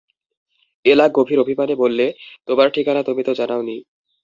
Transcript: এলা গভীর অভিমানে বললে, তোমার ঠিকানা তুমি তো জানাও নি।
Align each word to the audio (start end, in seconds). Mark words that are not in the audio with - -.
এলা 0.85 1.05
গভীর 1.09 1.39
অভিমানে 1.39 1.75
বললে, 1.75 2.05
তোমার 2.47 2.67
ঠিকানা 2.69 3.01
তুমি 3.03 3.21
তো 3.23 3.31
জানাও 3.33 3.61
নি। 3.61 3.75